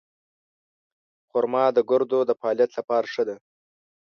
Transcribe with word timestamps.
خرما 1.29 1.65
د 1.75 1.79
ګردو 1.89 2.19
د 2.25 2.31
فعالیت 2.39 2.71
لپاره 2.79 3.07
ښه 3.13 3.23
ده. 3.27 3.35